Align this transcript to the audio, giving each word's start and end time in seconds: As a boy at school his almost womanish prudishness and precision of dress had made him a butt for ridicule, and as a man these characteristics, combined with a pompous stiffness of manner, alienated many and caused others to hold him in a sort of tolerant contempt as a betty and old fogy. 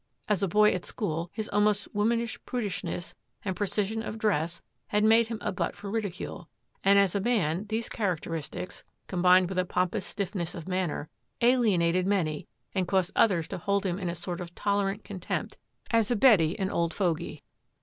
As 0.27 0.41
a 0.41 0.47
boy 0.47 0.71
at 0.71 0.83
school 0.83 1.29
his 1.31 1.47
almost 1.49 1.87
womanish 1.93 2.43
prudishness 2.43 3.13
and 3.45 3.55
precision 3.55 4.01
of 4.01 4.17
dress 4.17 4.63
had 4.87 5.03
made 5.03 5.27
him 5.27 5.37
a 5.41 5.51
butt 5.51 5.75
for 5.75 5.91
ridicule, 5.91 6.49
and 6.83 6.97
as 6.97 7.13
a 7.13 7.19
man 7.19 7.67
these 7.67 7.87
characteristics, 7.87 8.83
combined 9.05 9.47
with 9.47 9.59
a 9.59 9.63
pompous 9.63 10.03
stiffness 10.03 10.55
of 10.55 10.67
manner, 10.67 11.07
alienated 11.41 12.07
many 12.07 12.47
and 12.73 12.87
caused 12.87 13.11
others 13.15 13.47
to 13.49 13.59
hold 13.59 13.85
him 13.85 13.99
in 13.99 14.09
a 14.09 14.15
sort 14.15 14.41
of 14.41 14.55
tolerant 14.55 15.03
contempt 15.03 15.59
as 15.91 16.09
a 16.09 16.15
betty 16.15 16.57
and 16.57 16.71
old 16.71 16.95
fogy. 16.95 17.43